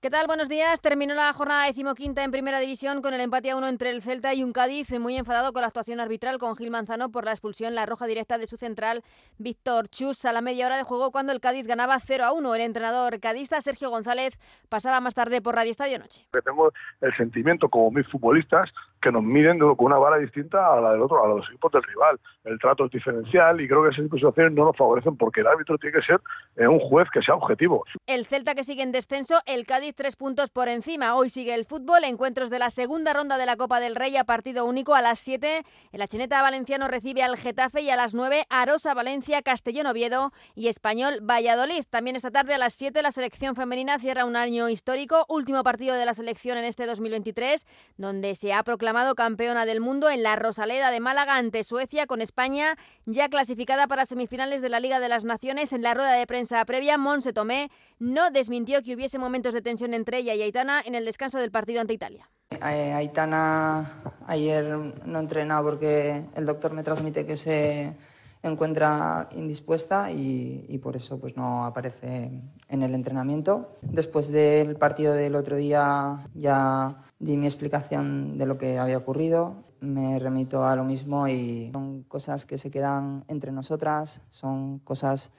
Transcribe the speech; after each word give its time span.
¿Qué 0.00 0.10
tal? 0.10 0.28
Buenos 0.28 0.48
días. 0.48 0.80
Terminó 0.80 1.12
la 1.14 1.32
jornada 1.32 1.66
decimoquinta 1.66 2.22
en 2.22 2.30
Primera 2.30 2.60
División 2.60 3.02
con 3.02 3.14
el 3.14 3.20
empate 3.20 3.50
a 3.50 3.56
uno 3.56 3.66
entre 3.66 3.90
el 3.90 4.00
Celta 4.00 4.32
y 4.32 4.44
un 4.44 4.52
Cádiz, 4.52 4.96
muy 5.00 5.16
enfadado 5.16 5.52
con 5.52 5.62
la 5.62 5.66
actuación 5.66 5.98
arbitral 5.98 6.38
con 6.38 6.54
Gil 6.54 6.70
Manzano 6.70 7.10
por 7.10 7.24
la 7.24 7.32
expulsión, 7.32 7.74
la 7.74 7.84
roja 7.84 8.06
directa 8.06 8.38
de 8.38 8.46
su 8.46 8.56
central, 8.56 9.02
Víctor 9.38 9.88
Chus, 9.88 10.24
a 10.24 10.30
la 10.30 10.40
media 10.40 10.66
hora 10.66 10.76
de 10.76 10.84
juego 10.84 11.10
cuando 11.10 11.32
el 11.32 11.40
Cádiz 11.40 11.66
ganaba 11.66 11.98
0 11.98 12.24
a 12.26 12.32
1. 12.32 12.54
El 12.54 12.60
entrenador 12.60 13.18
cadista, 13.18 13.60
Sergio 13.60 13.90
González, 13.90 14.38
pasaba 14.68 15.00
más 15.00 15.14
tarde 15.14 15.42
por 15.42 15.56
Radio 15.56 15.72
Estadio 15.72 15.98
Noche. 15.98 16.28
Tengo 16.44 16.72
el 17.00 17.16
sentimiento, 17.16 17.68
como 17.68 17.90
mis 17.90 18.06
futbolistas, 18.06 18.70
que 19.00 19.12
nos 19.12 19.22
miden 19.22 19.58
con 19.58 19.86
una 19.86 19.98
vara 19.98 20.18
distinta 20.18 20.74
a 20.74 20.80
la 20.80 20.92
del 20.92 21.02
otro, 21.02 21.22
a 21.22 21.28
los 21.28 21.46
equipos 21.48 21.72
del 21.72 21.82
rival. 21.82 22.18
El 22.44 22.58
trato 22.58 22.86
es 22.86 22.90
diferencial 22.90 23.60
y 23.60 23.68
creo 23.68 23.82
que 23.82 23.88
de 23.88 24.08
situaciones 24.08 24.52
no 24.52 24.64
nos 24.64 24.76
favorecen 24.76 25.16
porque 25.16 25.40
el 25.40 25.46
árbitro 25.46 25.78
tiene 25.78 25.98
que 25.98 26.04
ser 26.04 26.20
eh, 26.56 26.66
un 26.66 26.78
juez 26.80 27.06
que 27.12 27.22
sea 27.22 27.34
objetivo. 27.34 27.84
El 28.06 28.26
Celta 28.26 28.54
que 28.54 28.64
sigue 28.64 28.82
en 28.82 28.92
descenso, 28.92 29.40
el 29.46 29.66
Cádiz 29.66 29.94
tres 29.94 30.16
puntos 30.16 30.50
por 30.50 30.68
encima. 30.68 31.14
Hoy 31.14 31.30
sigue 31.30 31.54
el 31.54 31.64
fútbol, 31.64 32.04
encuentros 32.04 32.50
de 32.50 32.58
la 32.58 32.70
segunda 32.70 33.12
ronda 33.12 33.38
de 33.38 33.46
la 33.46 33.56
Copa 33.56 33.80
del 33.80 33.94
Rey 33.94 34.16
a 34.16 34.24
partido 34.24 34.64
único 34.64 34.94
a 34.94 35.02
las 35.02 35.18
7. 35.20 35.62
El 35.92 36.08
Chineta 36.08 36.42
Valenciano 36.42 36.88
recibe 36.88 37.22
al 37.22 37.36
Getafe 37.36 37.82
y 37.82 37.90
a 37.90 37.96
las 37.96 38.14
9 38.14 38.46
Arosa 38.50 38.94
Valencia, 38.94 39.42
Castellón 39.42 39.86
Oviedo 39.86 40.32
y 40.54 40.68
Español 40.68 41.20
Valladolid. 41.22 41.84
También 41.88 42.16
esta 42.16 42.30
tarde 42.30 42.54
a 42.54 42.58
las 42.58 42.74
7 42.74 43.02
la 43.02 43.10
selección 43.10 43.54
femenina 43.54 43.98
cierra 43.98 44.24
un 44.24 44.36
año 44.36 44.68
histórico, 44.68 45.24
último 45.28 45.62
partido 45.62 45.94
de 45.94 46.06
la 46.06 46.14
selección 46.14 46.58
en 46.58 46.64
este 46.64 46.86
2023, 46.86 47.66
donde 47.96 48.34
se 48.34 48.52
ha 48.52 48.62
proclamado 48.62 48.87
campeona 49.14 49.66
del 49.66 49.80
mundo 49.80 50.10
en 50.10 50.22
la 50.22 50.36
Rosaleda 50.36 50.90
de 50.90 51.00
Málaga 51.00 51.36
ante 51.36 51.64
Suecia 51.64 52.06
con 52.06 52.20
España 52.20 52.76
ya 53.06 53.28
clasificada 53.28 53.86
para 53.86 54.06
semifinales 54.06 54.62
de 54.62 54.68
la 54.68 54.80
Liga 54.80 55.00
de 55.00 55.08
las 55.08 55.24
Naciones. 55.24 55.72
En 55.72 55.82
la 55.82 55.94
rueda 55.94 56.12
de 56.12 56.26
prensa 56.26 56.64
previa, 56.64 56.98
Monse 56.98 57.32
Tomé 57.32 57.70
no 57.98 58.30
desmintió 58.30 58.82
que 58.82 58.94
hubiese 58.94 59.18
momentos 59.18 59.54
de 59.54 59.62
tensión 59.62 59.94
entre 59.94 60.18
ella 60.18 60.34
y 60.34 60.42
Aitana 60.42 60.82
en 60.84 60.94
el 60.94 61.04
descanso 61.04 61.38
del 61.38 61.50
partido 61.50 61.80
ante 61.80 61.94
Italia. 61.94 62.30
Eh, 62.50 62.92
Aitana 62.92 64.02
ayer 64.26 64.64
no 65.04 65.18
entrenado 65.18 65.64
porque 65.64 66.24
el 66.34 66.46
doctor 66.46 66.72
me 66.72 66.82
transmite 66.82 67.26
que 67.26 67.36
se 67.36 67.94
encuentra 68.42 69.28
indispuesta 69.32 70.10
y, 70.10 70.78
por 70.82 70.96
eso 70.96 71.18
pues 71.18 71.36
no 71.36 71.64
aparece 71.64 72.30
en 72.68 72.82
el 72.82 72.94
entrenamiento. 72.94 73.76
Después 73.82 74.30
del 74.30 74.76
partido 74.76 75.12
del 75.14 75.34
otro 75.34 75.56
día 75.56 76.26
ya 76.34 77.02
di 77.18 77.36
mi 77.36 77.46
explicación 77.46 78.38
de 78.38 78.46
lo 78.46 78.58
que 78.58 78.78
había 78.78 78.98
ocurrido, 78.98 79.64
me 79.80 80.18
remito 80.18 80.64
a 80.64 80.76
lo 80.76 80.84
mismo 80.84 81.28
y 81.28 81.70
son 81.72 82.02
cosas 82.04 82.44
que 82.44 82.58
se 82.58 82.70
quedan 82.70 83.24
entre 83.28 83.52
nosotras, 83.52 84.22
son 84.30 84.80
cosas 84.80 85.30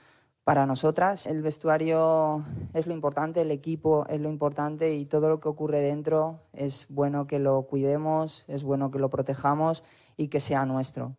para 0.43 0.65
nosotras. 0.65 1.27
El 1.27 1.41
vestuario 1.41 2.43
es 2.73 2.87
lo 2.87 2.93
importante, 2.93 3.41
el 3.41 3.51
equipo 3.51 4.05
es 4.09 4.19
lo 4.19 4.29
importante 4.29 4.95
y 4.95 5.05
todo 5.05 5.29
lo 5.29 5.39
que 5.39 5.47
ocurre 5.47 5.79
dentro 5.79 6.39
es 6.53 6.87
bueno 6.89 7.27
que 7.27 7.39
lo 7.39 7.63
cuidemos, 7.63 8.45
es 8.47 8.63
bueno 8.63 8.91
que 8.91 8.99
lo 8.99 9.09
protejamos 9.09 9.83
y 10.17 10.29
que 10.29 10.39
sea 10.39 10.65
nuestro. 10.65 11.15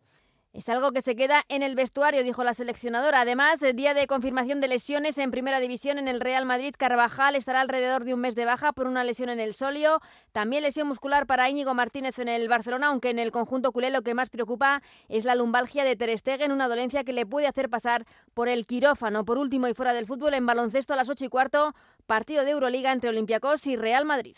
Es 0.53 0.67
algo 0.67 0.91
que 0.91 1.01
se 1.01 1.15
queda 1.15 1.45
en 1.47 1.63
el 1.63 1.75
vestuario, 1.75 2.25
dijo 2.25 2.43
la 2.43 2.53
seleccionadora. 2.53 3.21
Además, 3.21 3.63
el 3.63 3.73
día 3.73 3.93
de 3.93 4.05
confirmación 4.05 4.59
de 4.59 4.67
lesiones 4.67 5.17
en 5.17 5.31
Primera 5.31 5.61
División 5.61 5.97
en 5.97 6.09
el 6.09 6.19
Real 6.19 6.45
Madrid, 6.45 6.75
Carvajal 6.77 7.37
estará 7.37 7.61
alrededor 7.61 8.03
de 8.03 8.13
un 8.13 8.19
mes 8.19 8.35
de 8.35 8.43
baja 8.43 8.73
por 8.73 8.85
una 8.85 9.05
lesión 9.05 9.29
en 9.29 9.39
el 9.39 9.53
solio. 9.53 10.01
También 10.33 10.63
lesión 10.63 10.89
muscular 10.89 11.25
para 11.25 11.49
Íñigo 11.49 11.73
Martínez 11.73 12.19
en 12.19 12.27
el 12.27 12.49
Barcelona, 12.49 12.87
aunque 12.87 13.11
en 13.11 13.19
el 13.19 13.31
conjunto 13.31 13.71
culé 13.71 13.91
lo 13.91 14.01
que 14.01 14.13
más 14.13 14.29
preocupa 14.29 14.81
es 15.07 15.23
la 15.23 15.35
lumbalgia 15.35 15.85
de 15.85 15.95
Ter 15.95 16.17
Stegen, 16.17 16.51
una 16.51 16.67
dolencia 16.67 17.05
que 17.05 17.13
le 17.13 17.25
puede 17.25 17.47
hacer 17.47 17.69
pasar 17.69 18.05
por 18.33 18.49
el 18.49 18.65
quirófano. 18.65 19.23
Por 19.23 19.37
último 19.37 19.69
y 19.69 19.73
fuera 19.73 19.93
del 19.93 20.05
fútbol, 20.05 20.33
en 20.33 20.45
baloncesto 20.45 20.93
a 20.93 20.97
las 20.97 21.07
8 21.07 21.23
y 21.23 21.29
cuarto, 21.29 21.73
partido 22.07 22.43
de 22.43 22.51
Euroliga 22.51 22.91
entre 22.91 23.09
Olympiacos 23.09 23.67
y 23.67 23.77
Real 23.77 24.03
Madrid. 24.03 24.35